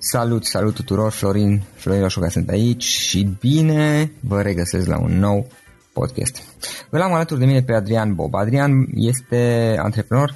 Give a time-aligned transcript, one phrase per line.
[0.00, 5.46] Salut, salut tuturor, Florin, Florin Roșoga sunt aici și bine vă regăsesc la un nou
[5.92, 6.42] podcast.
[6.90, 8.34] Îl am alături de mine pe Adrian Bob.
[8.34, 10.34] Adrian este antreprenor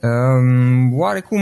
[0.00, 1.40] um, oarecum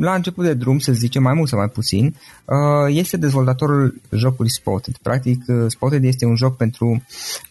[0.00, 4.50] la început de drum, să zicem mai mult sau mai puțin, uh, este dezvoltatorul jocului
[4.50, 4.96] Spotted.
[4.96, 7.04] Practic, uh, Spotted este un joc pentru,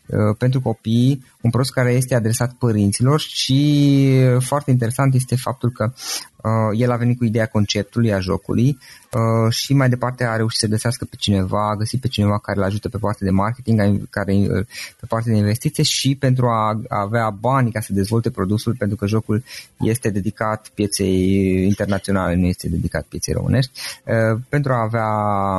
[0.05, 5.91] uh, pentru copii, un produs care este adresat părinților și foarte interesant este faptul că
[6.40, 6.40] Uh,
[6.73, 8.77] el a venit cu ideea conceptului a jocului
[9.11, 12.57] uh, și mai departe a reușit să găsească pe cineva, a găsit pe cineva care
[12.57, 14.65] îl ajută pe partea de marketing, care, uh,
[14.99, 19.05] pe partea de investiție și pentru a avea bani ca să dezvolte produsul, pentru că
[19.05, 19.43] jocul
[19.79, 23.71] este dedicat pieței internaționale, nu este dedicat pieței românești,
[24.05, 25.09] uh, pentru a avea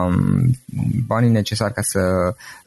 [0.07, 0.51] um,
[1.07, 2.01] banii necesari ca să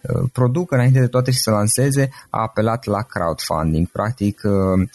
[0.01, 3.87] uh, producă înainte de toate și să lanseze, a apelat la crowdfunding.
[3.87, 4.89] Practic, uh, um,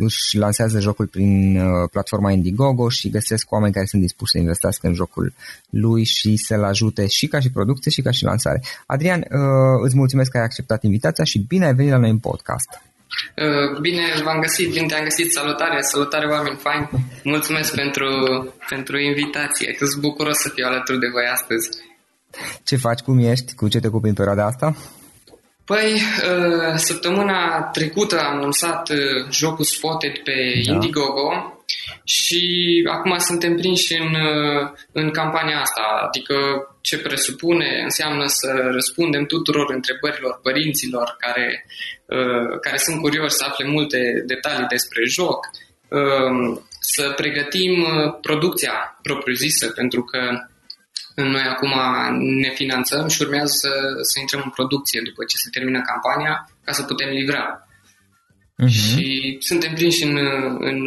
[0.00, 4.86] își lansează jocul prin uh, platforma Indiegogo și găsesc oameni care sunt dispuși să investească
[4.86, 5.32] în jocul
[5.70, 8.62] lui și să-l ajute și ca și producție și ca și lansare.
[8.86, 12.18] Adrian, uh, îți mulțumesc că ai acceptat invitația și bine ai venit la noi în
[12.18, 12.68] podcast.
[13.36, 16.88] Uh, bine v-am găsit, bine te-am găsit, salutare, salutare oameni faini,
[17.24, 18.08] mulțumesc pentru,
[18.68, 21.68] pentru invitație, că sunt bucuros să fiu alături de voi astăzi.
[22.64, 24.76] Ce faci, cum ești, cu ce te ocupi în perioada asta?
[25.70, 28.98] Păi, uh, săptămâna trecută am lansat uh,
[29.30, 30.72] jocul Spotted pe da.
[30.72, 31.28] Indiegogo
[32.04, 32.42] și
[32.90, 36.34] acum suntem prinși în, uh, în campania asta, adică
[36.80, 41.66] ce presupune înseamnă să răspundem tuturor întrebărilor părinților care,
[42.60, 45.50] care sunt curioși să afle multe detalii despre joc,
[46.80, 47.86] să pregătim
[48.20, 50.18] producția propriu-zisă, pentru că
[51.28, 51.72] noi acum
[52.40, 53.72] ne finanțăm și urmează să,
[54.10, 57.44] să intrăm în producție după ce se termină campania ca să putem livra.
[58.62, 58.68] Uh-huh.
[58.68, 60.16] Și suntem prinși în,
[60.58, 60.86] în,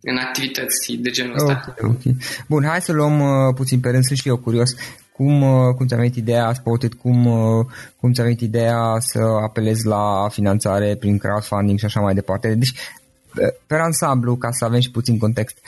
[0.00, 1.64] în activități de genul ăsta.
[1.68, 2.16] Okay, okay.
[2.48, 4.70] Bun, hai să luăm uh, puțin pe rând, sunt și eu curios.
[5.12, 7.66] Cum, uh, cum ți-a venit ideea Spotted, cum, uh,
[8.00, 12.54] cum ți-a venit ideea să apelezi la finanțare prin crowdfunding și așa mai departe?
[12.54, 12.72] Deci,
[13.66, 15.58] pe ansamblu, ca să avem și puțin context,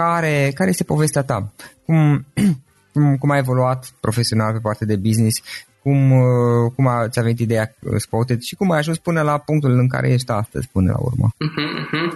[0.00, 1.52] care, care este povestea ta?
[1.86, 2.26] Cum,
[2.92, 5.36] cum, cum ai evoluat profesional pe partea de business?
[5.82, 9.38] Cum, uh, cum a, ți-a venit ideea uh, Spotted și cum ai ajuns până la
[9.38, 11.26] punctul în care ești astăzi, până la urmă?
[11.46, 12.08] Uh-huh, uh-huh.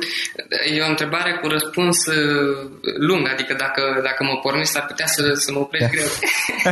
[0.77, 2.71] E o întrebare cu răspuns uh,
[3.09, 6.11] lung, adică dacă, dacă mă pornești ar putea să, să mă oprești greu.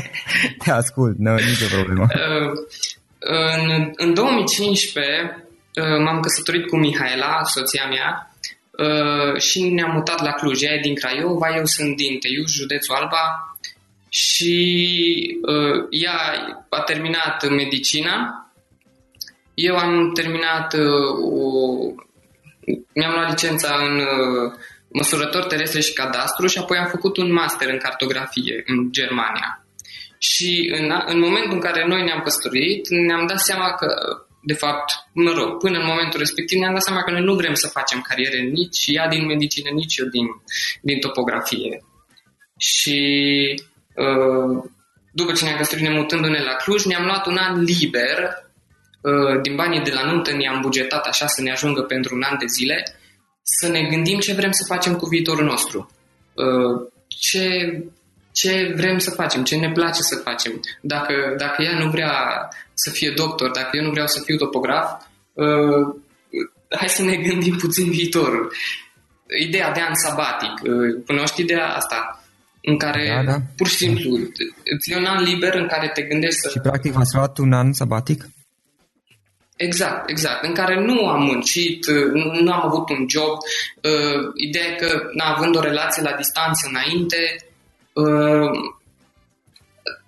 [0.64, 2.06] Te ascult, nu, nicio problemă.
[3.18, 5.46] în, în 2015
[6.04, 8.35] m-am căsătorit cu Mihaela, soția mea,
[8.76, 10.62] Uh, și ne-am mutat la Cluj.
[10.62, 13.56] Ea e din Craiova, eu sunt din Teiuș, județul Alba
[14.08, 16.18] și uh, ea
[16.68, 18.14] a terminat medicina.
[19.54, 21.60] Eu am terminat uh, o...
[22.94, 24.52] mi-am luat licența în uh,
[24.88, 29.64] măsurător terestre și cadastru și apoi am făcut un master în cartografie în Germania.
[30.18, 33.86] Și în, în momentul în care noi ne-am căsătorit, ne-am dat seama că
[34.50, 37.54] de fapt, mă rog, până în momentul respectiv ne-am dat seama că noi nu vrem
[37.54, 40.26] să facem cariere nici ea din medicină, nici eu din,
[40.82, 41.84] din topografie.
[42.58, 43.00] Și
[43.94, 44.64] uh,
[45.12, 48.18] după ce ne-am căsătorit, ne mutându-ne la Cluj, ne-am luat un an liber,
[49.00, 52.38] uh, din banii de la nuntă ne-am bugetat așa să ne ajungă pentru un an
[52.38, 52.98] de zile,
[53.42, 55.90] să ne gândim ce vrem să facem cu viitorul nostru.
[56.34, 57.44] Uh, ce
[58.40, 60.60] ce vrem să facem, ce ne place să facem.
[60.80, 62.12] Dacă, dacă ea nu vrea
[62.74, 65.02] să fie doctor, dacă eu nu vreau să fiu topograf,
[65.32, 65.82] uh,
[66.78, 68.52] hai să ne gândim puțin viitorul.
[69.46, 72.24] Ideea de an sabatic, uh, cunoști ideea asta?
[72.62, 73.38] În care da, da.
[73.56, 74.16] pur și simplu
[74.74, 76.48] îți e un an liber în care te gândești să...
[76.48, 78.26] Și practic ați luat un an sabatic?
[79.56, 80.44] Exact, exact.
[80.44, 83.34] În care nu am muncit, uh, nu, nu am avut un job.
[83.82, 87.16] Uh, ideea e că, na, având o relație la distanță înainte,
[88.02, 88.50] uh,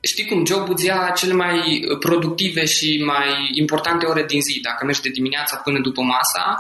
[0.01, 4.61] știi cum, jobul îți ia cele mai productive și mai importante ore din zi.
[4.61, 6.57] Dacă mergi de dimineața până după masa,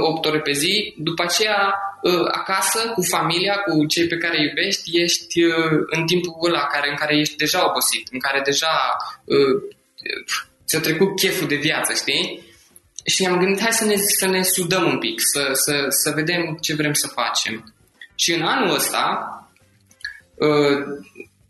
[0.00, 4.38] 8 uh, ore pe zi, după aceea uh, acasă, cu familia, cu cei pe care
[4.38, 8.40] îi iubești, ești uh, în timpul ăla care, în care ești deja obosit, în care
[8.44, 8.96] deja
[10.66, 12.48] ți-a trecut cheful de viață, știi?
[13.04, 16.58] Și ne-am gândit, hai să ne, să ne sudăm un pic, să, să, să vedem
[16.60, 17.74] ce vrem să facem.
[18.14, 19.04] Și în anul ăsta,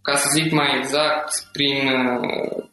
[0.02, 2.64] ca să zic mai exact, prin uh,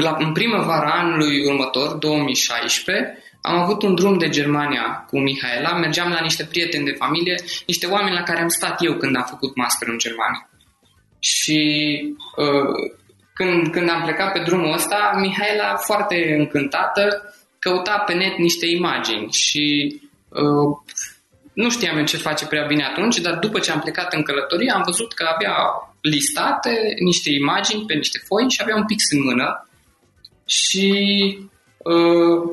[0.00, 6.10] la, în primăvara anului următor, 2016, am avut un drum de Germania cu Mihaela, mergeam
[6.10, 7.34] la niște prieteni de familie,
[7.66, 10.50] niște oameni la care am stat eu când am făcut master în Germania.
[11.18, 11.60] Și
[12.36, 12.90] uh,
[13.34, 19.32] când, când am plecat pe drumul ăsta, Mihaela, foarte încântată, căuta pe net niște imagini
[19.32, 19.96] și
[20.28, 20.76] uh,
[21.52, 24.70] nu știam eu ce face prea bine atunci, dar după ce am plecat în călătorie
[24.70, 25.56] am văzut că avea
[26.00, 29.68] listate niște imagini pe niște foi și avea un pix în mână
[30.46, 30.88] și
[31.78, 32.50] uh,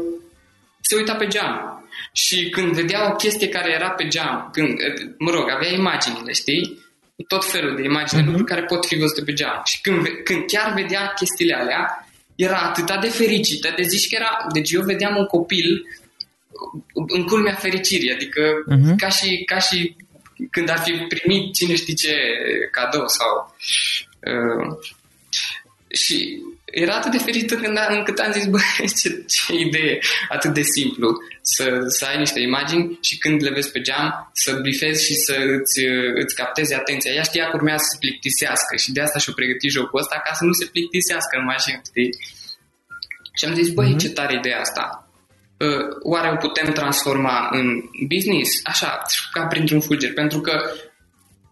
[0.82, 1.84] se uita pe geam.
[2.12, 4.80] Și când vedea o chestie care era pe geam, când,
[5.18, 6.88] mă rog, avea imaginile, știi?
[7.28, 8.26] Tot felul de imagini, uh-huh.
[8.26, 9.62] lucruri care pot fi văzute pe geam.
[9.66, 14.48] Și când, când chiar vedea chestiile alea, era atât de fericită, de zici că era...
[14.54, 15.86] Deci eu vedeam un copil
[16.94, 18.96] în culmea fericirii, adică uh-huh.
[18.98, 19.96] ca, și, ca și
[20.52, 22.16] când ar fi primit cine știe ce
[22.72, 23.56] cadou sau...
[24.20, 24.78] Uh,
[25.92, 28.60] și era atât de ferită când a, încât am zis, bă,
[29.02, 30.00] ce, ce idee
[30.30, 34.60] atât de simplu să, să ai niște imagini și când le vezi pe geam să
[34.62, 35.80] brifezi și să îți,
[36.22, 37.12] îți captezi atenția.
[37.12, 40.34] Ea știa că urmează să se plictisească și de asta și-o pregătit jocul ăsta ca
[40.34, 42.10] să nu se plictisească în mașină, știi?
[43.38, 44.02] Și am zis, băi, uh-huh.
[44.02, 45.09] ce tare ideea asta.
[45.60, 47.68] Uh, oare o putem transforma în
[48.08, 48.50] business?
[48.64, 49.02] Așa,
[49.32, 50.14] ca printr-un fulger.
[50.14, 50.62] Pentru că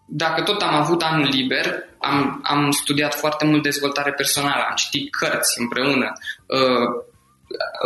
[0.08, 5.14] dacă tot am avut anul liber, am, am studiat foarte mult dezvoltare personală, am citit
[5.14, 6.12] cărți împreună,
[6.46, 6.88] uh,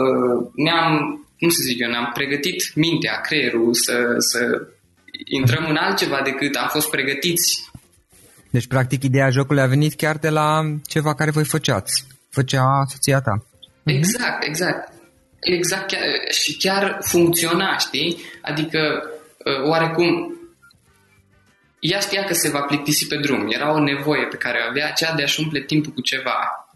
[0.03, 0.93] uh, ne-am,
[1.39, 4.67] cum să zic eu, ne-am pregătit mintea, creierul să, să
[5.25, 7.71] intrăm în altceva decât am fost pregătiți
[8.51, 12.07] Deci, practic, ideea jocului a venit chiar de la ceva care voi făceați.
[12.31, 13.45] Făcea soția ta.
[13.85, 14.92] Exact, exact.
[15.43, 18.23] Exact, chiar, și chiar funcționa, știi?
[18.43, 19.11] Adică,
[19.45, 20.37] uh, oarecum,
[21.79, 23.51] ea știa că se va plictisi pe drum.
[23.51, 26.67] Era o nevoie pe care o avea, aceea de a-și umple timpul cu ceva.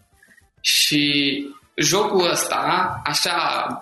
[0.61, 1.45] Și
[1.75, 3.35] jocul ăsta, așa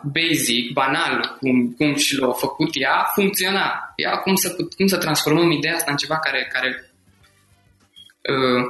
[0.04, 3.94] basic, banal, cum, cum și l-a făcut ea, funcționa.
[3.96, 6.92] Ea cum să, cum să transformăm ideea asta în ceva care, care,
[8.22, 8.64] uh,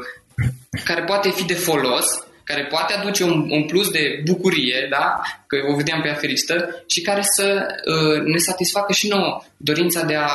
[0.84, 2.06] care poate fi de folos,
[2.46, 5.22] care poate aduce un, un plus de bucurie, da?
[5.48, 10.04] că o vedeam pe ea fericită, și care să uh, ne satisfacă și nouă dorința
[10.04, 10.30] de a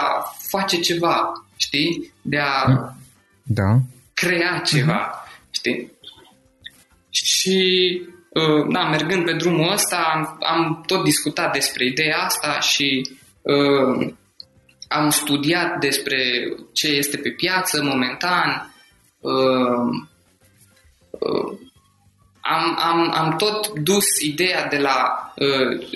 [0.49, 2.12] face ceva, știi?
[2.23, 2.64] De a
[3.43, 3.79] da.
[4.14, 5.50] crea ceva, uh-huh.
[5.50, 5.93] știi?
[7.11, 13.11] Și uh, da, mergând pe drumul ăsta, am, am tot discutat despre ideea asta și
[13.43, 14.12] uh,
[14.88, 16.19] am studiat despre
[16.73, 18.75] ce este pe piață momentan.
[19.21, 20.07] Uh,
[21.11, 21.59] uh,
[22.40, 25.88] am, am, am tot dus ideea de la, uh,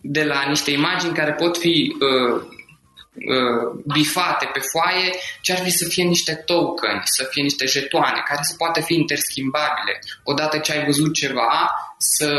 [0.00, 2.42] de la niște imagini care pot fi uh,
[3.14, 8.22] uh, bifate pe foaie, ce ar fi să fie niște token, să fie niște jetoane,
[8.24, 9.98] care să poată fi interschimbabile.
[10.24, 12.30] Odată ce ai văzut ceva, să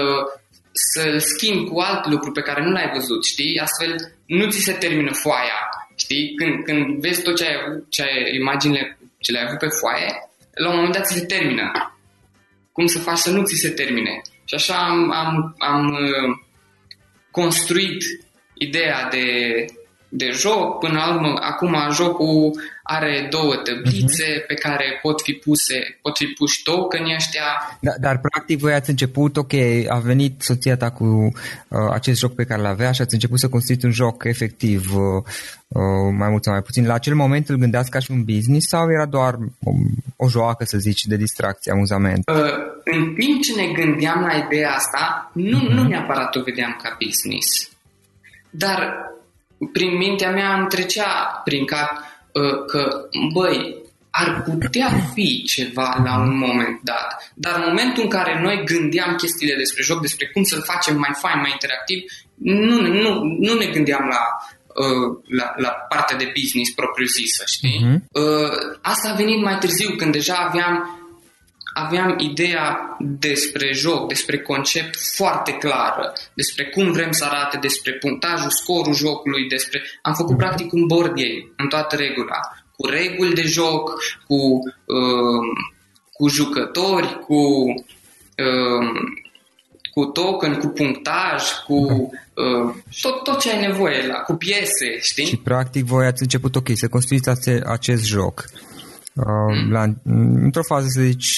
[0.72, 3.60] să schimbi cu alt lucru pe care nu l-ai văzut, știi?
[3.60, 6.34] Astfel nu ți se termină foaia, știi?
[6.36, 10.30] Când, când vezi tot ce ai avut, ce ai, imaginile ce le-ai avut pe foaie,
[10.54, 11.72] la un moment dat ți se termină.
[12.80, 14.22] Cum să faci să nu ți se termine?
[14.46, 16.38] Și așa am, am, am uh,
[17.32, 18.04] construit
[18.54, 19.26] ideea de
[20.10, 20.80] de joc.
[20.80, 22.52] Până la urmă, acum jocul
[22.92, 24.46] are două tablițe uh-huh.
[24.48, 27.78] pe care pot fi puse, pot fi puși tokenii ăștia.
[27.80, 29.54] Da, dar practic voi ați început, ok,
[29.88, 33.50] a venit soția ta cu uh, acest joc pe care l-avea și ați început să
[33.50, 35.24] construiți un joc efectiv uh,
[35.68, 36.86] uh, mai mult sau mai puțin.
[36.86, 39.72] La acel moment îl gândeați ca și un business sau era doar o,
[40.16, 42.30] o joacă, să zici, de distracție, amuzament?
[42.30, 42.54] Uh,
[42.84, 45.74] în timp ce ne gândeam la ideea asta, nu, uh-huh.
[45.74, 47.48] nu neapărat o vedeam ca business.
[48.50, 49.08] Dar
[49.72, 52.09] prin mintea mea îmi trecea prin cap uh,
[52.68, 57.32] că, băi, ar putea fi ceva la un moment dat.
[57.36, 61.14] Dar în momentul în care noi gândeam chestiile despre joc, despre cum să-l facem mai
[61.22, 62.00] fain, mai interactiv,
[62.36, 64.24] nu, nu, nu ne gândeam la,
[64.84, 67.80] uh, la, la partea de business propriu-zisă, știi?
[67.86, 68.00] Uh-huh.
[68.12, 70.74] Uh, asta a venit mai târziu, când deja aveam
[71.86, 78.50] aveam ideea despre joc, despre concept foarte clară, despre cum vrem să arate, despre punctajul,
[78.50, 79.82] scorul jocului, despre...
[80.02, 82.40] Am făcut practic un board game în toată regula,
[82.76, 84.36] cu reguli de joc, cu,
[84.86, 85.44] uh,
[86.12, 87.42] cu jucători, cu,
[88.38, 88.88] uh,
[89.92, 95.26] cu token, cu punctaj, cu uh, tot, tot ce ai nevoie, la, cu piese, știi?
[95.26, 97.30] Și practic voi ați început, ok, să construiți
[97.66, 98.46] acest joc.
[98.54, 98.70] Uh,
[99.70, 99.84] la,
[100.44, 101.38] într-o fază, să zici,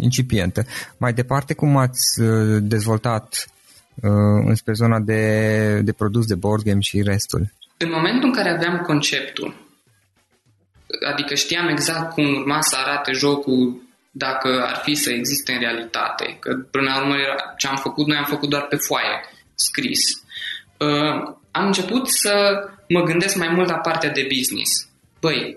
[0.00, 0.64] incipientă.
[0.96, 3.46] Mai departe, cum ați uh, dezvoltat
[4.02, 7.52] uh, înspre zona de, de produs de board game și restul?
[7.76, 9.54] În momentul în care aveam conceptul,
[11.12, 16.36] adică știam exact cum urma să arate jocul dacă ar fi să existe în realitate,
[16.40, 17.14] că până la urmă
[17.56, 19.20] ce am făcut, noi am făcut doar pe foaie,
[19.54, 20.00] scris.
[20.78, 22.32] Uh, am început să
[22.88, 24.88] mă gândesc mai mult la partea de business.
[25.20, 25.56] Băi,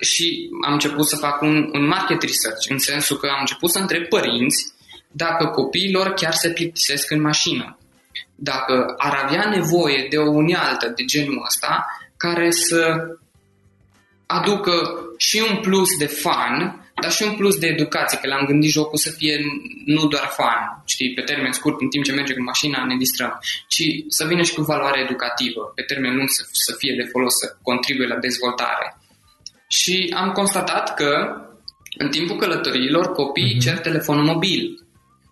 [0.00, 3.78] și am început să fac un, un market research, în sensul că am început să
[3.78, 4.72] întreb părinți
[5.10, 7.78] dacă copiilor chiar se plictisesc în mașină,
[8.34, 12.96] dacă ar avea nevoie de o unealtă de genul ăsta care să
[14.26, 14.72] aducă
[15.16, 18.98] și un plus de fan, dar și un plus de educație, că le-am gândit jocul
[18.98, 19.40] să fie
[19.84, 23.38] nu doar fan, știi, pe termen scurt, în timp ce merge cu mașina, ne distrăm,
[23.68, 27.34] ci să vină și cu valoare educativă, pe termen lung să, să fie de folos,
[27.34, 28.96] să contribuie la dezvoltare.
[29.68, 31.42] Și am constatat că
[31.98, 33.64] în timpul călătoriilor copiii uh-huh.
[33.64, 34.86] cer telefonul mobil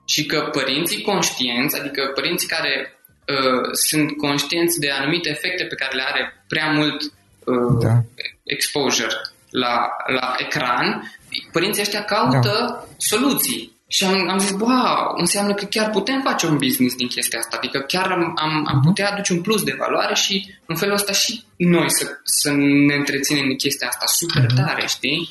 [0.06, 5.96] și că părinții conștienți, adică părinții care uh, sunt conștienți de anumite efecte pe care
[5.96, 8.02] le are prea mult uh, da.
[8.44, 9.14] exposure
[9.50, 11.12] la, la ecran,
[11.52, 12.84] părinții ăștia caută da.
[12.96, 13.75] soluții.
[13.88, 17.56] Și am, am zis, wow, înseamnă că chiar putem face un business din chestia asta.
[17.56, 18.86] Adică chiar am, am, am mhm.
[18.86, 22.50] putea aduce un plus de valoare și în felul ăsta și noi să, să
[22.86, 24.64] ne întreținem în chestia asta super uh-huh.
[24.64, 25.30] tare, știi?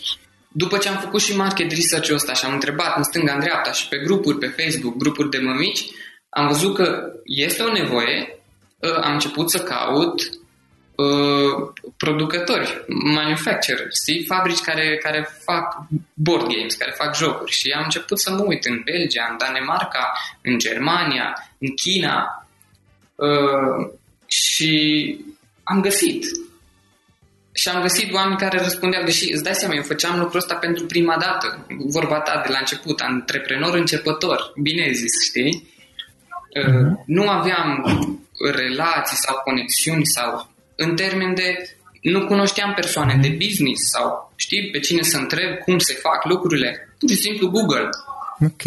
[0.51, 3.71] După ce am făcut și market research-ul ăsta și am întrebat în stânga, în dreapta
[3.71, 5.85] și pe grupuri, pe Facebook, grupuri de mămici,
[6.29, 8.39] am văzut că este o nevoie,
[8.83, 10.21] ă, am început să caut
[10.95, 14.25] Uh, producători, manufacturers, știi?
[14.25, 18.65] fabrici care, care fac board games, care fac jocuri și am început să mă uit
[18.65, 20.11] în Belgia, în Danemarca,
[20.41, 22.47] în Germania, în China
[23.15, 23.91] uh,
[24.27, 25.17] și
[25.63, 26.23] am găsit
[27.51, 30.85] și am găsit oameni care răspundeau, deși îți dai seama, eu făceam lucrul ăsta pentru
[30.85, 35.73] prima dată, vorba ta de la început, antreprenor începător, bine zis, știi?
[36.59, 37.03] Uh-huh.
[37.05, 37.83] Nu aveam
[38.53, 43.21] relații sau conexiuni sau în termen de nu cunoșteam persoane uh-huh.
[43.21, 47.49] de business sau știi pe cine să întreb cum se fac lucrurile, pur și simplu
[47.49, 47.89] Google.
[48.39, 48.61] Ok.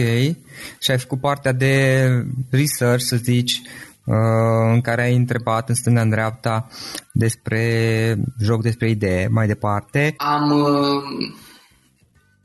[0.81, 2.07] Și ai făcut partea de
[2.51, 3.61] research, să zici,
[4.09, 6.69] Uh, în care ai întrebat în stânga în dreapta
[7.13, 7.63] despre
[8.43, 10.15] joc, despre idee, mai departe.
[10.17, 11.03] Am, uh,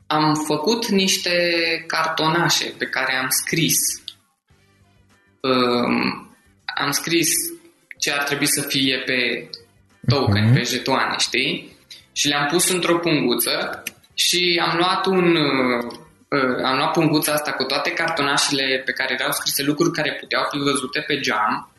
[0.08, 1.32] am făcut niște
[1.88, 3.78] cartonașe pe care am scris.
[5.42, 6.36] Um,
[6.84, 7.30] am scris
[8.04, 9.50] ce ar trebui să fie pe
[10.08, 10.54] token, uh-huh.
[10.54, 11.78] pe jetoane, știi?
[12.12, 13.84] Și le-am pus într-o punguță
[14.14, 15.84] și am luat un uh,
[16.36, 20.44] uh, am luat punguța asta cu toate cartonașele pe care erau scrise lucruri care puteau
[20.52, 21.72] fi văzute pe geam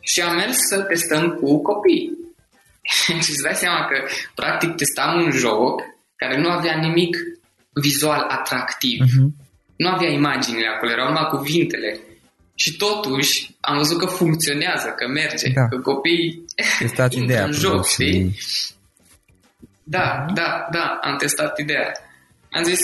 [0.00, 2.10] și am mers să testăm cu copii.
[3.24, 3.96] și îți dai seama că
[4.34, 5.82] practic testam un joc
[6.16, 7.16] care nu avea nimic
[7.72, 8.98] vizual atractiv.
[9.04, 9.28] Uh-huh.
[9.76, 12.00] Nu avea imaginile acolo, erau numai cuvintele.
[12.58, 15.68] Și totuși am văzut că funcționează, că merge, da.
[15.68, 16.44] că copiii
[16.78, 18.38] Testați ideea în joc, știi?
[19.82, 21.92] Da, da, da, am testat ideea.
[22.50, 22.78] Am zis,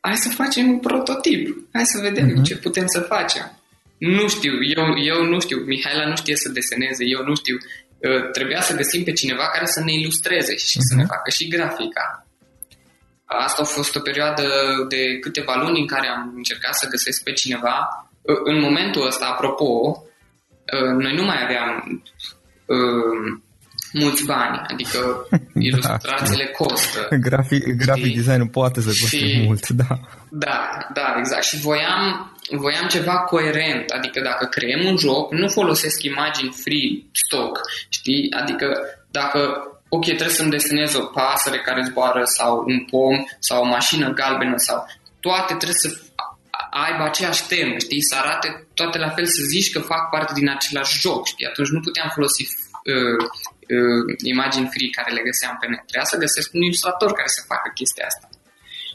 [0.00, 2.42] hai să facem un prototip, hai să vedem uh-huh.
[2.42, 3.52] ce putem să facem.
[3.98, 7.56] Nu știu, eu, eu nu știu, Mihaela nu știe să deseneze, eu nu știu.
[7.56, 10.88] Uh, trebuia să găsim pe cineva care să ne ilustreze și uh-huh.
[10.88, 11.10] să ne mhm.
[11.14, 12.26] facă și grafica.
[13.24, 14.46] Asta a fost o perioadă
[14.88, 18.07] de câteva luni în care am încercat să găsesc pe cineva.
[18.28, 22.02] Uh, în momentul ăsta, apropo, uh, noi nu mai aveam
[23.92, 24.98] mulți bani, adică
[25.30, 25.36] da.
[25.60, 26.64] ilustrațiile da.
[26.64, 27.08] costă.
[27.20, 30.00] Grafic, grafic design nu poate să coste și, mult, da.
[30.30, 31.44] Da, da, exact.
[31.44, 37.60] Și voiam, voiam ceva coerent, adică dacă creăm un joc, nu folosesc imagini free stock,
[37.88, 38.32] știi?
[38.40, 38.66] Adică
[39.10, 39.40] dacă
[39.88, 44.56] ok, trebuie să-mi desenez o pasăre care zboară sau un pom sau o mașină galbenă
[44.56, 44.86] sau
[45.20, 46.00] toate trebuie să
[46.86, 50.48] aibă aceeași temă, știi, să arate toate la fel, să zici că fac parte din
[50.48, 53.24] același joc, știi, atunci nu puteam folosi uh,
[53.76, 55.82] uh, imagini free care le găseam pe net.
[55.86, 58.26] Trebuia să găsesc un ilustrator care să facă chestia asta.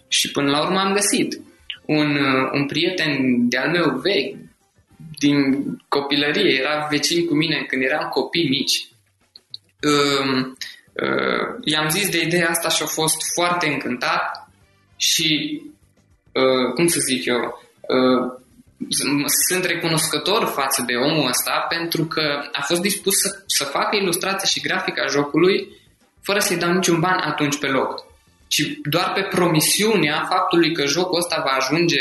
[0.08, 1.30] Și până la urmă am găsit
[1.86, 3.12] un, uh, un prieten
[3.50, 4.36] de-al meu vechi,
[5.20, 5.38] din
[5.88, 8.88] copilărie, era vecin cu mine când eram copii mici.
[9.90, 10.46] Uh,
[11.06, 14.50] uh, i-am zis de ideea asta și a fost foarte încântat
[14.96, 15.62] și,
[16.32, 17.63] uh, cum să zic eu, uh,
[19.48, 24.48] sunt recunoscător față de omul ăsta pentru că a fost dispus să, să facă ilustrația
[24.48, 25.82] și grafica jocului
[26.22, 28.06] fără să-i dau niciun ban atunci pe loc,
[28.48, 32.00] ci doar pe promisiunea faptului că jocul ăsta va ajunge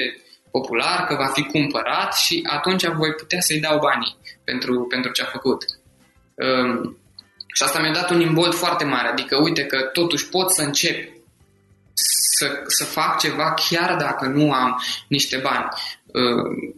[0.51, 5.23] popular, că va fi cumpărat și atunci voi putea să-i dau banii pentru, pentru ce
[5.23, 5.65] a făcut.
[6.35, 6.97] Um,
[7.55, 11.22] și asta mi-a dat un imbold foarte mare, adică uite că totuși pot să încep
[12.43, 15.69] să, să fac ceva chiar dacă nu am niște bani.
[16.07, 16.75] Uh,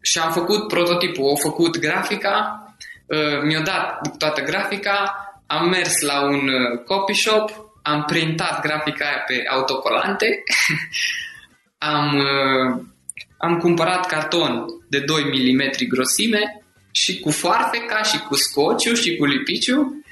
[0.00, 2.66] și am făcut prototipul, au făcut grafica,
[3.06, 5.14] uh, mi-a dat toată grafica,
[5.46, 7.50] am mers la un uh, copy shop,
[7.82, 10.42] am printat grafica aia pe autocolante,
[11.94, 12.26] am,
[13.38, 19.24] am cumpărat carton de 2 mm grosime și cu foarfeca și cu scociu și cu
[19.24, 20.04] lipiciu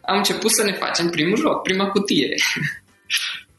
[0.00, 2.34] am început să ne facem primul joc, prima cutie.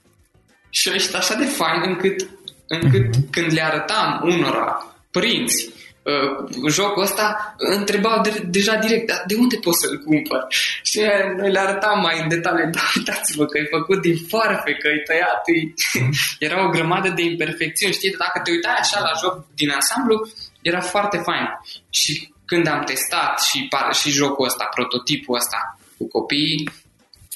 [0.71, 2.29] și ăștia așa de fain încât
[2.77, 3.29] încât mm-hmm.
[3.31, 5.69] când le arătam unora, prinți,
[6.03, 10.45] uh, jocul ăsta, întrebau de, deja direct, dar de unde pot să-l cumpăr?
[10.83, 10.99] Și
[11.37, 15.03] noi le arătam mai în detaliu, da, uitați-vă că e făcut din farfe, că e
[15.05, 15.57] tăiat, e...
[16.45, 20.15] era o grămadă de imperfecțiuni, știi, dacă te uitai așa la joc din ansamblu,
[20.61, 21.45] era foarte fain.
[21.89, 23.67] Și când am testat și,
[23.99, 26.69] și jocul ăsta, prototipul ăsta cu copiii,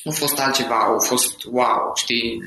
[0.05, 2.39] a fost altceva, a fost wow, știi,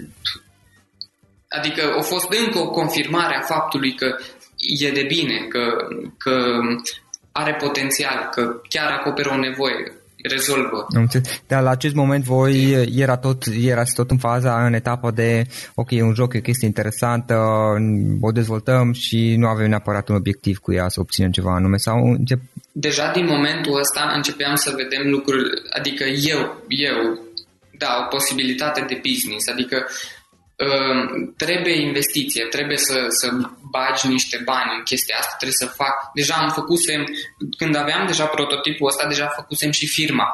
[1.48, 4.06] Adică a fost încă o confirmare a faptului că
[4.80, 5.60] e de bine, că,
[6.18, 6.60] că
[7.32, 10.86] are potențial, că chiar acoperă o nevoie, rezolvă.
[11.46, 15.90] Dar la acest moment voi era tot, erați tot în faza, în etapa de ok,
[15.90, 17.34] e un joc, e o chestie interesantă,
[18.20, 21.96] o dezvoltăm și nu avem neapărat un obiectiv cu ea să obținem ceva anume sau
[21.96, 22.40] încep...
[22.72, 27.18] Deja din momentul ăsta începeam să vedem lucruri, adică eu, eu,
[27.78, 30.17] da, o posibilitate de business, adică uh, Ehm,
[31.36, 33.26] trebuie investiție, trebuie să, să
[33.70, 35.96] bagi niște bani în chestia asta, trebuie să fac.
[36.14, 37.04] Deja am făcusem,
[37.58, 40.26] când aveam deja prototipul ăsta, deja făcusem și firma.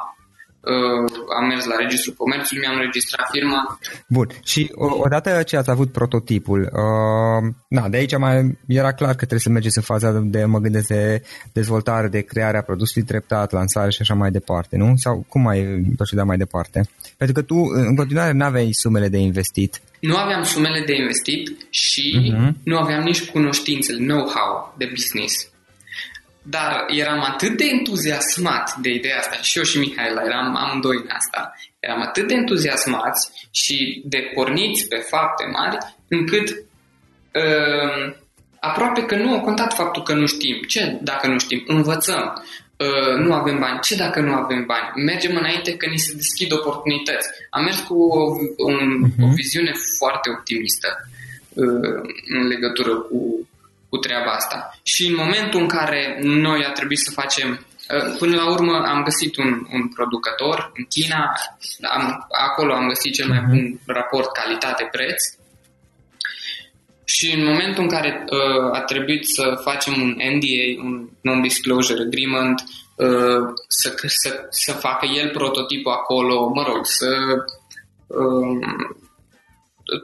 [0.64, 3.78] uh, am mers la Registrul Comerțului, mi-am registrat firma.
[4.08, 4.28] Bun.
[4.44, 9.38] Și odată ce ați avut prototipul, uh, na, de aici mai era clar că trebuie
[9.40, 13.98] să mergeți în faza de, mă gândesc, de dezvoltare, de crearea produsului treptat, lansare și
[14.00, 14.92] așa mai departe, nu?
[14.96, 16.88] Sau cum mai proceda mai departe?
[17.16, 19.80] Pentru că tu, în continuare, nu aveai sumele de investit.
[20.08, 22.52] Nu aveam sumele de investit și uh-huh.
[22.64, 25.48] nu aveam nici cunoștințele, know-how de business.
[26.42, 31.08] Dar eram atât de entuziasmat de ideea asta, și eu și Mihaela eram amândoi în
[31.08, 35.76] asta, eram atât de entuziasmați și de porniți pe fapte mari,
[36.08, 36.48] încât
[37.32, 38.14] uh,
[38.60, 40.62] aproape că nu a contat faptul că nu știm.
[40.68, 41.64] Ce dacă nu știm?
[41.66, 42.44] Învățăm.
[42.76, 43.80] Uh, nu avem bani.
[43.80, 45.04] Ce dacă nu avem bani?
[45.04, 47.28] Mergem înainte că ni se deschid oportunități.
[47.50, 49.22] Am mers cu o, un, uh-huh.
[49.22, 50.88] o viziune foarte optimistă
[51.54, 53.48] uh, în legătură cu
[53.94, 54.78] cu treaba asta.
[54.82, 59.02] Și în momentul în care noi a trebuit să facem uh, Până la urmă am
[59.02, 61.20] găsit un, un producător în China,
[61.96, 63.48] am, acolo am găsit cel mai mhm.
[63.48, 65.20] bun raport calitate-preț
[67.04, 72.64] și în momentul în care uh, a trebuit să facem un NDA, un Non-Disclosure Agreement,
[72.96, 77.16] uh, să, să, să facă el prototipul acolo, mă rog, să
[78.06, 78.58] uh,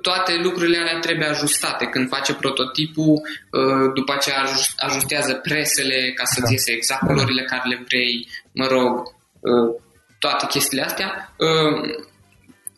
[0.03, 1.85] toate lucrurile alea trebuie ajustate.
[1.87, 4.45] Când face prototipul, uh, după aceea
[4.77, 6.51] ajustează presele ca să-ți da.
[6.51, 8.99] iese exact culorile care le vrei, mă rog,
[9.41, 9.81] uh,
[10.19, 11.35] toate chestiile astea.
[11.37, 11.95] Uh,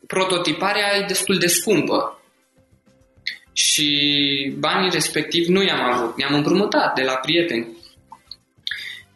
[0.06, 2.21] prototiparea e destul de scumpă
[3.52, 7.66] și banii respectiv nu i-am avut, ne-am împrumutat de la prieteni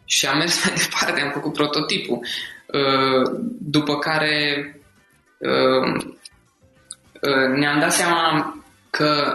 [0.05, 2.25] și am mers mai departe, am făcut prototipul.
[3.59, 4.71] După care
[7.21, 8.53] Uh, ne-am dat seama
[8.89, 9.33] că,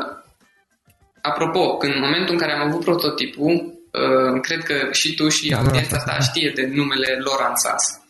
[1.20, 5.54] apropo, când în momentul în care am avut prototipul, uh, cred că și tu și
[5.54, 8.00] audiența asta știe de numele Laurent Sass.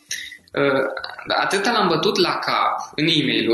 [0.53, 0.83] Uh,
[1.27, 3.47] atâta l-am bătut la cap în e mail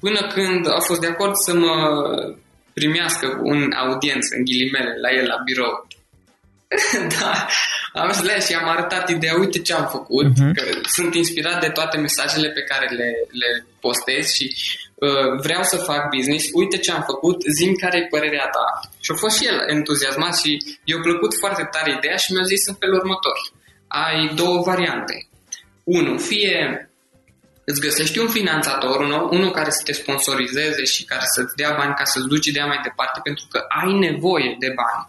[0.00, 1.74] până când a fost de acord să mă
[2.78, 5.74] primească un audiență, în ghilimele, la el la birou.
[7.14, 7.32] da,
[8.02, 10.52] am zis și am arătat ideea, uite ce am făcut, uh-huh.
[10.56, 10.62] că
[10.96, 13.10] sunt inspirat de toate mesajele pe care le,
[13.40, 14.46] le postez și
[14.94, 18.66] uh, vreau să fac business, uite ce am făcut, zim care e părerea ta.
[19.00, 20.50] Și a fost și el entuziasmat și
[20.84, 23.38] i-a plăcut foarte tare ideea și mi-a zis în felul următor.
[23.88, 25.28] Ai două variante.
[25.84, 26.87] Unu, fie
[27.70, 31.94] îți găsești un finanțator, unul, unul care să te sponsorizeze și care să-ți dea bani
[31.94, 35.04] ca să-ți duci ideea mai departe pentru că ai nevoie de bani.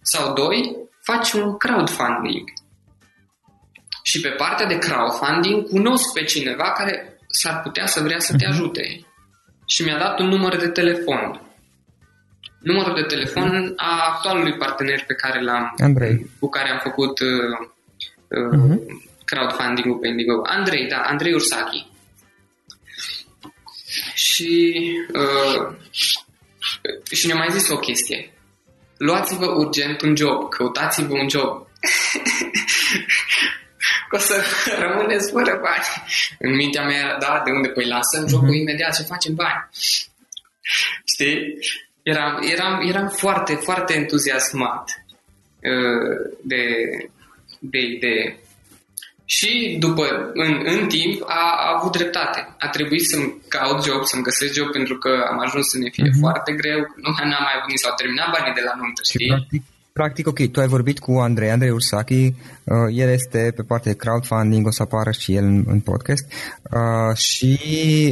[0.00, 2.46] Sau doi, faci un crowdfunding.
[4.02, 8.46] Și pe partea de crowdfunding cunosc pe cineva care s-ar putea să vrea să te
[8.46, 8.52] mhm.
[8.52, 9.06] ajute.
[9.66, 11.40] Și mi-a dat un număr de telefon.
[12.58, 16.30] Numărul de telefon a actualului partener pe care l-am, Andrei.
[16.40, 17.28] cu care am făcut uh,
[18.28, 18.78] uh, uh-huh.
[19.24, 20.42] crowdfunding-ul pe Indigo.
[20.44, 21.90] Andrei, da, Andrei Ursachi.
[24.22, 24.82] Și,
[25.12, 25.76] uh,
[27.12, 28.32] și ne-a mai zis o chestie
[29.02, 31.50] luați-vă urgent un job, căutați-vă un job.
[34.14, 34.44] o să
[34.78, 35.84] rămâneți fără bani.
[36.38, 37.68] În mintea mea era, da, de unde?
[37.68, 38.60] Păi lasăm jocul uh-huh.
[38.60, 39.68] imediat și facem bani.
[41.04, 41.58] Știi?
[42.02, 45.04] Eram, eram, eram foarte, foarte entuziasmat
[45.62, 46.64] uh, de,
[47.58, 48.41] de idee.
[49.36, 50.04] Și după,
[50.44, 52.40] în, în timp, a, a avut dreptate.
[52.64, 56.08] A trebuit să-mi caut job, să-mi găsesc job, pentru că am ajuns să ne fie
[56.08, 56.20] mm-hmm.
[56.22, 56.80] foarte greu.
[57.04, 59.26] Nu n-am mai avut, s-au terminat banii de la nuntă, știi?
[59.26, 62.34] Și practic, Practic, ok, tu ai vorbit cu Andrei, Andrei Ursachi, uh,
[62.92, 67.16] el este pe partea de crowdfunding, o să apară și el în, în podcast uh,
[67.16, 67.58] și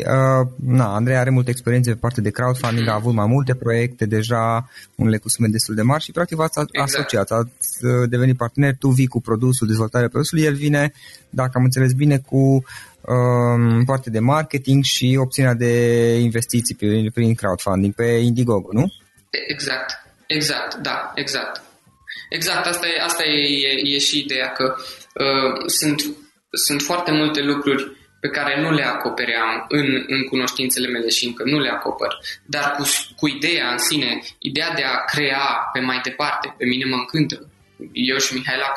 [0.07, 4.07] uh, na, Andrei are multe experiențe pe partea de crowdfunding, a avut mai multe proiecte
[4.07, 6.95] deja, unele cu sume destul de mari și practic v-ați exact.
[6.95, 10.93] asociat, ați uh, devenit partener, tu vii cu produsul, dezvoltarea produsului, el vine,
[11.31, 15.73] dacă am înțeles bine, cu um, parte de marketing și opțiunea de
[16.19, 18.93] investiții prin, prin crowdfunding pe Indiegogo, nu?
[19.49, 19.91] Exact,
[20.27, 21.69] exact, da, exact.
[22.31, 24.75] Exact, asta e, asta e, e, e și ideea, că
[25.15, 26.03] uh, sunt,
[26.67, 31.43] sunt foarte multe lucruri pe care nu le acopeream în, în cunoștințele mele și încă
[31.45, 32.19] nu le acopăr.
[32.47, 32.83] Dar cu,
[33.17, 37.51] cu ideea în sine, ideea de a crea pe mai departe, pe mine mă încântă.
[37.93, 38.73] Eu și Mihaela,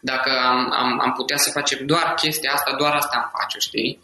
[0.00, 4.00] dacă am, am, am putea să facem doar chestia asta, doar asta am face, știi?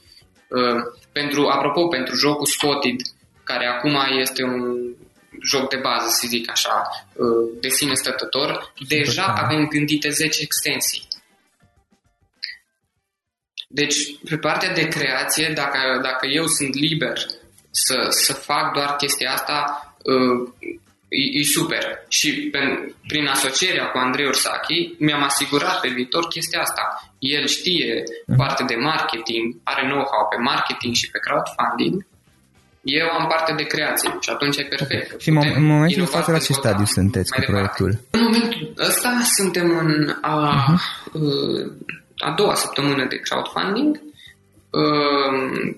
[0.48, 0.82] Uh,
[1.12, 2.96] pentru, apropo, pentru jocul Spotted,
[3.44, 4.94] care acum este un
[5.42, 11.06] joc de bază, să zic așa, uh, de sine stătător, deja avem gândite 10 extensii.
[13.68, 13.96] Deci,
[14.28, 17.18] pe partea de creație, dacă, dacă eu sunt liber
[17.70, 19.58] să, să fac doar chestia asta,
[20.02, 20.48] uh,
[21.08, 22.04] e, e super.
[22.08, 22.58] Și pe,
[23.06, 27.12] prin asocierea cu Andrei Ursachi mi-am asigurat pe viitor chestia asta.
[27.18, 28.36] El știe Mhm.
[28.36, 32.06] parte de marketing, are know-how pe marketing și pe crowdfunding.
[32.86, 35.20] Eu am parte de creație și atunci e perfect.
[35.20, 37.44] Și în mom- Putem în momentul de inova, față la ce dezvolta stadiu sunteți mai
[37.46, 37.74] cu departe.
[37.76, 38.06] proiectul?
[38.10, 40.80] În momentul ăsta suntem în a, Mhm.
[41.12, 41.72] uh,
[42.18, 44.00] a doua săptămână de crowdfunding.
[44.70, 45.74] Uh,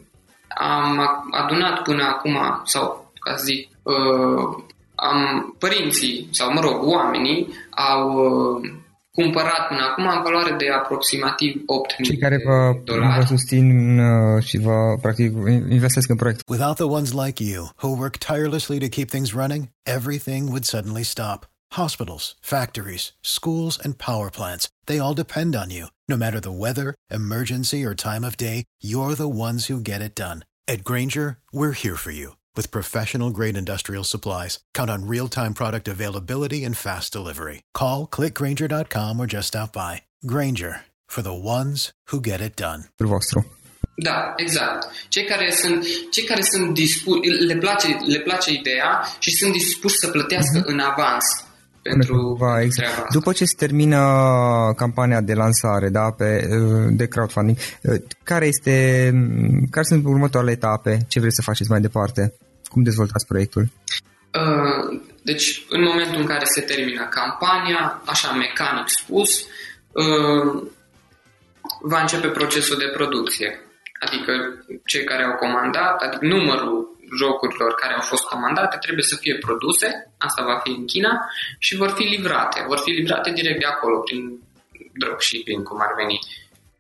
[0.49, 4.63] am adunat până acum, sau ca să zic, uh,
[4.95, 8.71] am, părinții, sau mă rog, oamenii au uh,
[9.21, 13.19] cumpărat până acum în valoare de aproximativ 8.000 Cei care vă, dolari.
[13.19, 15.33] vă susțin uh, și vă, practic,
[15.79, 16.41] investesc în proiect.
[16.49, 19.63] Without the ones like you, who work tirelessly to keep things running,
[19.99, 21.39] everything would suddenly stop.
[21.83, 25.87] Hospitals, factories, schools, and power plants, they all depend on you.
[26.13, 26.89] No matter the weather,
[27.21, 28.59] emergency, or time of day,
[28.91, 30.39] you're the ones who get it done.
[30.73, 31.29] At Granger,
[31.59, 34.53] we're here for you with professional grade industrial supplies.
[34.79, 37.59] Count on real time product availability and fast delivery.
[37.81, 39.93] Call clickgranger.com or just stop by.
[40.33, 40.75] Granger
[41.15, 42.81] for the ones who get it done.
[43.15, 43.47] vostru.
[43.95, 44.89] Da, exact.
[45.09, 49.95] Cei care sunt, cei care sunt dispuși, le place, le place ideea și sunt dispuși
[49.99, 51.25] să plătească în avans
[51.83, 52.75] pentru Va, exact.
[52.75, 53.19] treaba asta.
[53.19, 53.99] După ce se termină
[54.77, 60.53] campania de lansare da, pe, uh, de crowdfunding, uh, care, este, mm, care sunt următoarele
[60.53, 60.99] etape?
[61.09, 62.35] Ce vreți să faceți mai departe?
[62.69, 63.69] Cum dezvoltați proiectul?
[64.35, 69.47] Uh, Deci, în momentul în care se termină campania, așa mecanic spus,
[69.93, 70.63] uh,
[71.81, 73.61] va începe procesul de producție.
[74.01, 74.33] Adică
[74.85, 80.13] cei care au comandat, adică numărul jocurilor care au fost comandate trebuie să fie produse,
[80.19, 82.65] asta va fi în China, și vor fi livrate.
[82.67, 84.41] Vor fi livrate direct de acolo, prin
[84.93, 86.19] dropshipping, cum ar veni.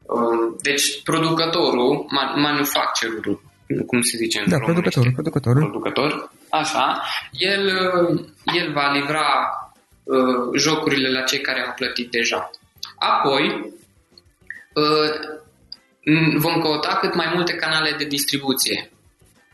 [0.03, 3.43] Um, Deci, producătorul, ma- manufacturerul,
[3.87, 5.01] cum se zice în Da, românește?
[5.01, 5.63] producătorul, producătorul.
[5.63, 7.03] producător, așa,
[7.33, 8.21] el, uh,
[8.55, 9.27] el va livra
[10.05, 12.51] uh, jocurile la cei care au plătit deja.
[12.99, 13.73] Apoi,
[14.75, 15.11] uh,
[16.01, 18.91] m- vom căuta cât mai multe canale de distribuție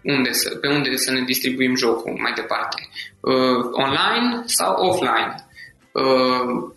[0.02, 2.88] unde să, pe unde să ne distribuim jocul mai departe.
[3.20, 5.34] Uh, online sau offline.
[5.92, 6.72] Uh,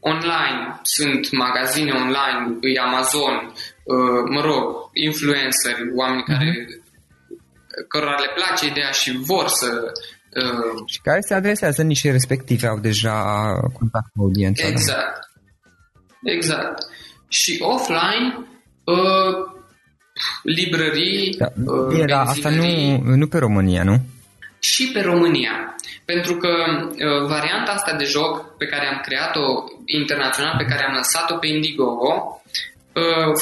[0.00, 3.52] online sunt magazine online, e Amazon, uh,
[4.30, 6.66] mă rog, influenceri, oameni care
[7.88, 9.92] cărora le place ideea și vor să
[10.42, 13.16] uh, Și care se adresează niște respective, au deja
[13.78, 14.62] contact cu audiența.
[14.62, 14.72] da?
[14.72, 15.30] exact
[16.24, 16.82] exact
[17.28, 18.46] și offline
[18.84, 19.34] uh,
[20.42, 21.46] librării Da.
[21.64, 24.00] uh, Era asta nu, benzinării nu pe România, nu?
[24.58, 30.54] și pe România pentru că uh, varianta asta de joc pe care am creat-o internațional,
[30.58, 32.52] pe care am lăsat-o pe Indiegogo uh,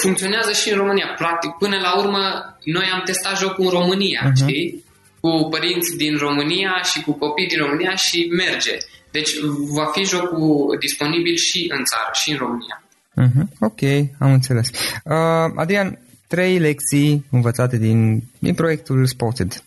[0.03, 1.15] funcționează și în România.
[1.17, 2.23] Practic, până la urmă,
[2.65, 4.37] noi am testat jocul în România, Mhm.
[4.37, 4.85] știi?
[5.21, 8.77] Cu părinți din România și cu copii din România și merge.
[9.11, 9.31] Deci
[9.75, 12.83] va fi jocul disponibil și în țară, și în România.
[13.21, 13.59] Uh-huh.
[13.61, 13.81] Ok,
[14.19, 14.69] am înțeles.
[15.05, 19.53] Uh, Adrian, trei lecții învățate din, din proiectul Spotted.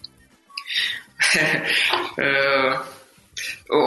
[2.18, 2.80] Uh,
[3.68, 3.84] o,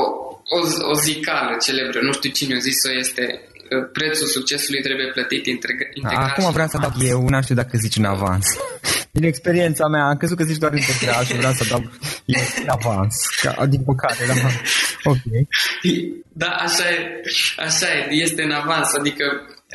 [0.56, 3.56] o, o zicală celebră, nu știu cine a zis-o, este uh,
[3.92, 6.29] prețul succesului trebuie plătit integra- integral.
[6.29, 8.46] Acum și vreau să în adaug eu, n-am știu dacă zici în avans.
[9.11, 11.90] Din experiența mea, am crezut că zici doar integral și vreau să adaug
[12.24, 13.14] eu în avans.
[13.42, 14.48] Ca, din păcate, da.
[15.11, 15.24] Ok.
[16.33, 17.20] Da, așa e,
[17.57, 19.24] așa e, este în avans, adică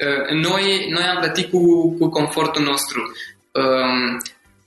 [0.05, 1.61] uh, noi, noi am plătit cu,
[1.97, 2.99] cu confortul nostru.
[3.51, 4.21] Um,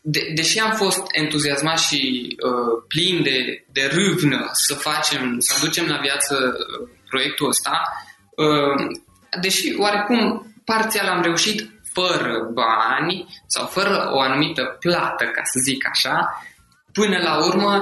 [0.06, 2.00] De, deși am fost entuziasmat și
[2.48, 7.82] uh, plin de, de râvnă să facem, să aducem la viață uh, proiectul ăsta,
[8.44, 8.76] uh,
[9.40, 15.88] deși oarecum parțial am reușit fără bani sau fără o anumită plată, ca să zic
[15.88, 16.44] așa,
[16.92, 17.72] până la urmă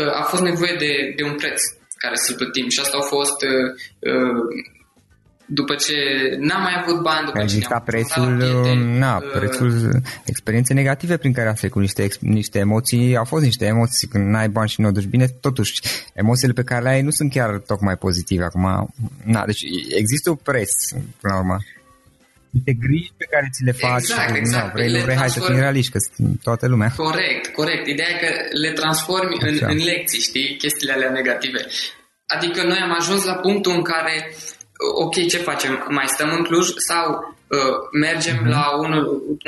[0.00, 1.60] uh, a fost nevoie de, de un preț
[1.96, 2.68] care să plătim.
[2.68, 3.68] Și asta a fost uh,
[4.12, 4.40] uh,
[5.54, 5.94] după ce
[6.38, 9.30] n-am mai avut bani, după A ce existat ne-am prețul, confruntat la prieteni, na, uh,
[9.38, 9.72] prețul
[10.24, 14.28] experiențe negative prin care a trecut niște, ex- niște emoții, au fost niște emoții când
[14.28, 15.80] n-ai bani și nu o duci bine, totuși
[16.14, 18.94] emoțiile pe care le ai nu sunt chiar tocmai pozitive acum.
[19.24, 19.62] Na, deci
[19.96, 20.72] există un preț,
[21.20, 21.56] până la urmă.
[22.50, 24.64] Niște griji pe care ți le faci, Exact, exact.
[24.64, 26.92] na, vrei, Le nu vrei, hai să transform- fim realiști, că sunt toată lumea.
[26.96, 27.86] Corect, corect.
[27.86, 28.30] Ideea e că
[28.62, 29.66] le transformi în, Așa.
[29.66, 31.60] în lecții, știi, chestiile alea negative.
[32.26, 34.34] Adică noi am ajuns la punctul în care,
[35.04, 35.86] ok, ce facem?
[35.88, 38.48] Mai stăm în Cluj sau uh, mergem Mhm.
[38.48, 39.02] la unul,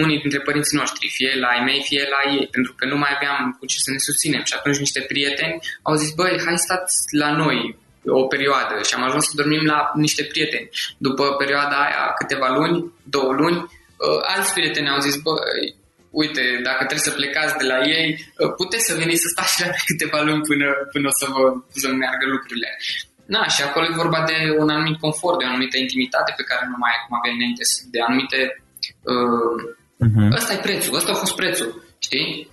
[0.05, 3.13] unii dintre părinții noștri, fie la ai mei, fie la ei, pentru că nu mai
[3.17, 4.43] aveam cu ce să ne susținem.
[4.45, 7.59] Și atunci niște prieteni au zis, băi, hai stați la noi
[8.07, 10.69] o perioadă și am ajuns să dormim la niște prieteni.
[10.99, 15.75] După perioada aia, câteva luni, două luni, uh, alți prieteni au zis, băi,
[16.11, 19.69] uite, dacă trebuie să plecați de la ei, uh, puteți să veniți să stați la
[19.89, 21.43] câteva luni până, până o să vă
[21.83, 22.69] să meargă lucrurile.
[23.27, 26.67] Na, și acolo e vorba de un anumit confort, de o anumită intimitate pe care
[26.67, 28.39] nu mai ai cum aveai înainte, de anumite...
[29.13, 29.55] Uh,
[30.05, 30.29] uh-huh.
[30.39, 32.51] Ăsta e prețul, ăsta a fost prețul, știi?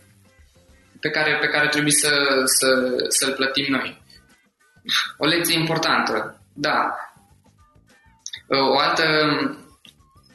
[1.00, 2.14] Pe care, pe care trebuie să,
[2.58, 2.70] să,
[3.08, 4.02] să-l plătim noi.
[5.18, 6.96] O lecție importantă, da.
[8.48, 9.08] Uh, o altă,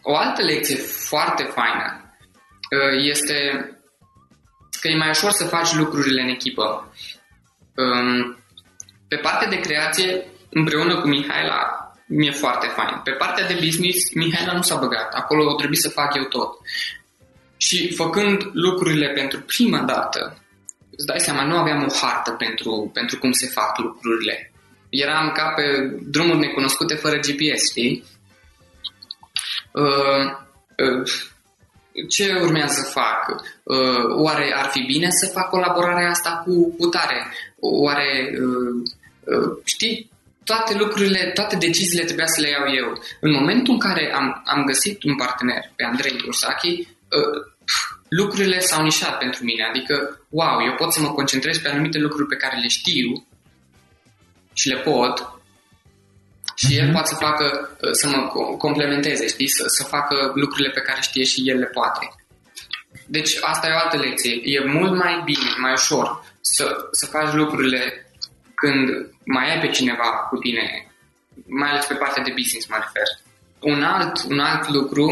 [0.03, 0.77] o altă lecție
[1.11, 1.88] foarte faină
[2.77, 3.37] uh, este
[4.81, 6.92] că e mai ușor să faci lucrurile în echipă.
[7.75, 8.38] Um,
[9.09, 13.01] pe partea de creație, împreună cu Mihaela, mi-e foarte fain.
[13.05, 15.14] Pe partea de business, Mihaela nu s-a băgat.
[15.14, 16.59] Acolo trebuie să fac eu tot.
[17.57, 20.38] Și făcând lucrurile pentru prima dată,
[20.97, 24.53] îți dai seama, nu aveam o hartă pentru, pentru cum se fac lucrurile.
[24.88, 25.62] Eram ca pe
[26.03, 28.05] drumuri necunoscute fără GPS, știi?
[29.73, 30.25] Uh,
[30.77, 31.09] uh,
[32.09, 33.42] ce urmează să fac?
[33.62, 37.27] Uh, oare ar fi bine să fac colaborarea asta cu, cu tare?
[37.72, 38.38] Oare,
[39.64, 40.11] știi,
[40.44, 43.02] toate lucrurile, toate deciziile trebuia să le iau eu.
[43.20, 46.87] În momentul în care am, am găsit un partener, pe Andrei Ursachi,
[48.09, 49.62] lucrurile s-au nișat pentru mine.
[49.64, 53.26] Adică, wow, eu pot să mă concentrez pe anumite lucruri pe care le știu
[54.52, 55.31] și le pot
[56.55, 56.79] și uh-huh.
[56.79, 56.92] el mhm.
[56.92, 61.24] poate să facă, uh, să mă complementeze, știi, să, să facă lucrurile pe care știe
[61.24, 62.14] și el le poate.
[63.07, 64.40] Deci asta e o altă lecție.
[64.42, 68.11] E mult mai bine, mai ușor să, să faci lucrurile
[68.54, 68.88] când
[69.24, 70.64] mai ai pe cineva cu tine,
[71.46, 73.09] mai ales pe partea de business mă refer.
[73.61, 75.06] Un alt, un alt lucru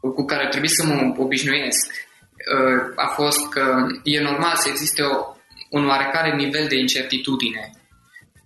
[0.00, 1.86] cu care trebuie să mă obișnuiesc
[2.54, 5.36] uh, a fost că e normal să existe o,
[5.70, 7.76] un oarecare nivel de incertitudine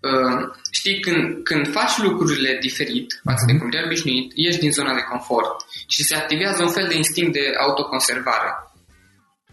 [0.00, 3.61] Uh, știi, când, când faci lucrurile diferit față de mhm.
[3.61, 5.56] cum te-ai obișnuit, ieși din zona de confort
[5.88, 8.50] și se activează un fel de instinct de autoconservare.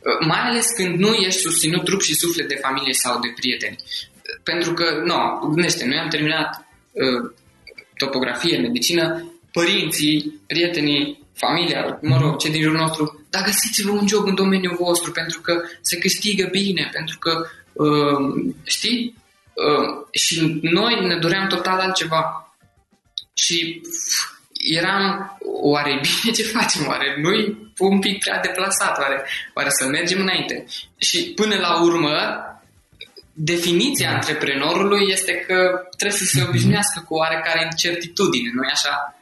[0.08, 3.78] Uh, mai ales când nu ești susținut trup și suflet de familie sau de prieteni.
[4.44, 7.32] Pentru că, nu, no, gândește, noi am terminat uh,
[7.98, 14.26] topografie, medicină, părinții, prietenii, familia, mă rog, cei din jurul nostru, dar găsiți-vă un job
[14.26, 19.16] în domeniul vostru pentru că se câștigă bine, pentru că, uh, știi,
[19.58, 22.52] Uh, și noi ne doream total altceva.
[23.34, 23.82] Și
[24.74, 26.88] eram, oare bine ce facem?
[26.88, 27.30] Oare nu
[27.80, 28.98] un pic prea deplasat?
[29.00, 30.66] Oare, oare să mergem înainte?
[30.98, 32.16] Și până la urmă,
[33.34, 39.20] definiția antreprenorului este că trebuie să se obișnuiască cu oarecare incertitudine, nu-i așa?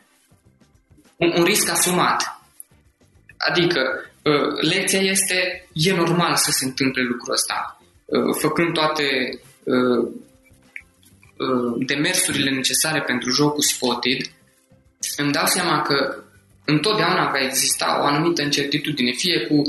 [1.15, 2.39] Un, un risc asumat.
[3.37, 3.81] Adică,
[4.23, 7.81] uh, lecția este, e normal să se întâmple lucrul ăsta.
[8.05, 9.39] Uh, făcând toate
[11.37, 14.21] Uh, demersurile necesare pentru jocul Spotted,
[15.17, 16.15] îmi dau seama că
[16.65, 19.61] întotdeauna va exista o anumită incertitudine, fie cu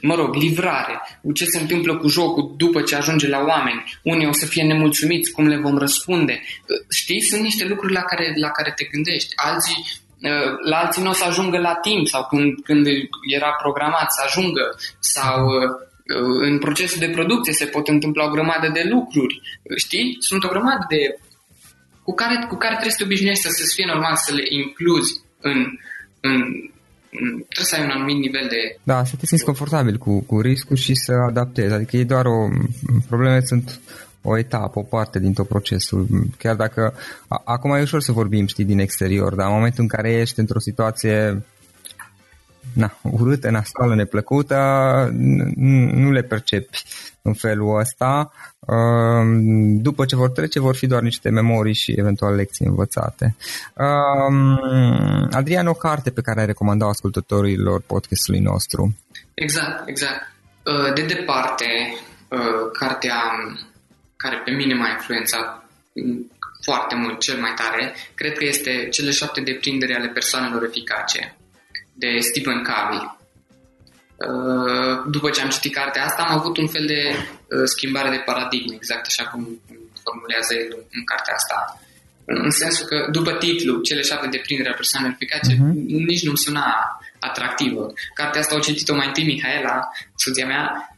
[0.00, 1.00] mă rog, livrare,
[1.34, 5.30] ce se întâmplă cu jocul după ce ajunge la oameni, unii o să fie nemulțumiți,
[5.30, 6.32] cum le vom răspunde.
[6.42, 9.32] Uh, știi, sunt niște lucruri la care, la care te gândești.
[9.36, 9.84] Alții,
[10.20, 12.86] uh, la alții nu o să ajungă la timp sau când, când
[13.34, 15.48] era programat să ajungă sau
[16.40, 19.40] în procesul de producție se pot întâmpla o grămadă de lucruri,
[19.76, 20.16] știi?
[20.18, 21.18] Sunt o grămadă de...
[22.04, 25.58] cu care, cu care trebuie să te obișnuiești să fie normal să le incluzi în,
[26.20, 26.34] în,
[27.20, 28.60] în trebuie să ai un anumit nivel de...
[28.82, 31.74] Da, să te simți confortabil cu, cu riscul și să adaptezi.
[31.74, 32.48] Adică e doar o...
[33.08, 33.80] Probleme sunt
[34.22, 36.06] o etapă, o parte din tot procesul.
[36.38, 36.94] Chiar dacă...
[37.28, 40.38] A, acum e ușor să vorbim, știi, din exterior, dar în momentul în care ești
[40.40, 41.44] într-o situație
[42.72, 44.56] na, urâtă, nasoală, neplăcută,
[45.94, 46.82] nu le percepi
[47.22, 48.32] în felul ăsta.
[48.58, 53.36] Um, după ce vor trece, vor fi doar niște memorii și eventual lecții învățate.
[53.74, 54.58] Um,
[55.30, 58.96] Adrian, o carte pe care ai recomandat ascultătorilor podcastului nostru.
[59.34, 60.32] Exact, exact.
[60.64, 61.64] Uh, de departe,
[62.28, 63.20] uh, cartea
[64.16, 65.68] care pe mine m-a influențat
[66.62, 71.36] foarte mult, cel mai tare, cred că este Cele șapte deprindere ale persoanelor eficace
[72.02, 73.02] de Stephen Covey.
[74.16, 78.22] Uh, după ce am citit cartea asta, am avut un fel de uh, schimbare de
[78.28, 79.60] paradigmă, exact așa cum
[80.02, 81.78] formulează el în cartea asta.
[82.26, 85.72] În sensul că, după titlu, cele șapte de prindere a persoanelor eficace, uh-huh.
[86.10, 86.66] nici nu suna
[87.18, 87.92] atractivă.
[88.14, 90.94] Cartea asta o citit-o mai întâi Mihaela, soția mea,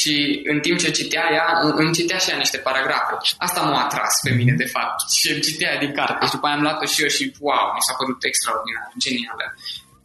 [0.00, 1.46] și în timp ce citea ea,
[1.80, 3.14] îmi citea și ea niște paragrafe.
[3.46, 4.98] Asta m-a atras pe mine, de fapt.
[5.18, 6.26] Și îmi citea din carte.
[6.26, 9.44] Și după aia am luat-o și eu și, wow, mi s-a părut extraordinar, genială.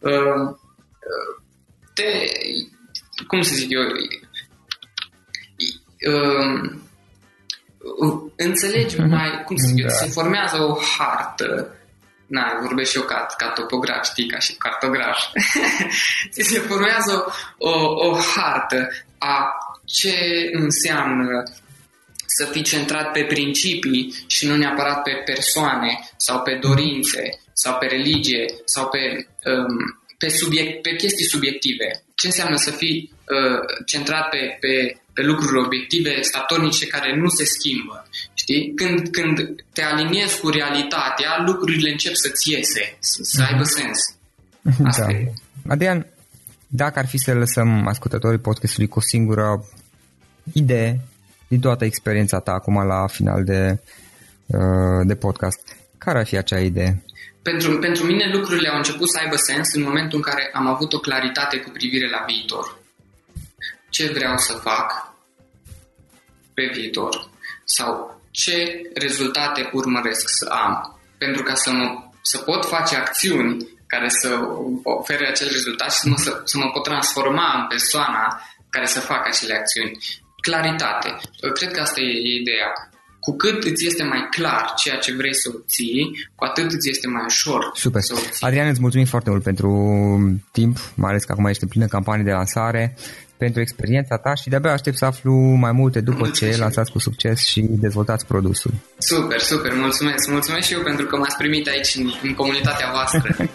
[0.04, 0.60] Ehm,
[1.94, 2.02] te,
[3.26, 3.82] cum să zic eu,
[5.96, 6.82] ehm,
[8.36, 9.08] înțelegi mhm.
[9.08, 9.94] mai, cum să zic eu, da.
[9.94, 11.76] se formează o hartă
[12.32, 15.18] na, vorbesc și eu ca, ca topograf, știi, ca și cartograf.
[16.30, 17.70] ți se formează o,
[18.08, 19.48] o hartă a
[19.84, 20.14] ce
[20.52, 21.42] înseamnă
[22.26, 27.86] să fii centrat pe principii și nu neapărat pe persoane sau pe dorințe sau pe
[27.86, 31.88] religie sau pe, um, pe, subiect, pe chestii subiective.
[32.14, 34.72] Ce înseamnă să fii uh, centrat pe, pe,
[35.14, 37.96] pe lucruri obiective, statornice, care nu se schimbă.
[38.34, 38.72] Știi?
[38.74, 39.36] Când, când
[39.72, 43.98] te aliniezi cu realitatea, lucrurile încep să-ți iese, să, să aibă sens.
[44.90, 45.12] Asta da.
[45.12, 45.32] e.
[45.68, 46.06] Adrian,
[46.66, 49.64] dacă ar fi să lăsăm ascultătorii podcastului cu o singură
[50.52, 51.00] idee
[51.48, 53.80] din toată experiența ta acum la final de,
[54.46, 57.02] uh, de podcast, care ar fi acea idee?
[57.42, 60.92] Pentru, pentru mine lucrurile au început să aibă sens în momentul în care am avut
[60.92, 62.78] o claritate cu privire la viitor.
[63.90, 65.14] Ce vreau să fac
[66.54, 67.30] pe viitor
[67.64, 71.00] sau ce rezultate urmăresc să am.
[71.18, 74.40] Pentru ca să, mă, să pot face acțiuni care să
[74.82, 79.00] ofere acel rezultat și să mă, să, să mă pot transforma în persoana care să
[79.00, 79.98] facă acele acțiuni.
[80.40, 81.16] Claritate.
[81.54, 82.72] Cred că asta e ideea.
[83.24, 87.06] Cu cât îți este mai clar ceea ce vrei să obții, cu atât îți este
[87.06, 88.00] mai ușor Super.
[88.00, 88.46] să obții.
[88.46, 89.70] Adrian, îți mulțumim foarte mult pentru
[90.52, 92.96] timp, mai ales că acum ești în plină campanie de lansare
[93.36, 97.40] pentru experiența ta și de-abia aștept să aflu mai multe după ce lansați cu succes
[97.40, 98.72] și dezvoltați produsul.
[98.98, 100.30] Super, super, mulțumesc.
[100.30, 103.36] Mulțumesc și eu pentru că m-ați primit aici în, în comunitatea voastră.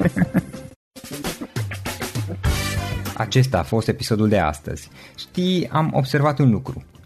[3.26, 4.90] Acesta a fost episodul de astăzi.
[5.18, 6.86] Știi, am observat un lucru.